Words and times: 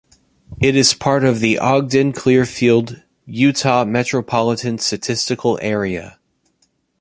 It 0.59 0.75
is 0.75 0.95
part 0.95 1.23
of 1.23 1.41
the 1.41 1.59
Ogden-Clearfield, 1.59 3.03
Utah 3.27 3.85
Metropolitan 3.85 4.79
Statistical 4.79 5.59
Area. 5.61 6.17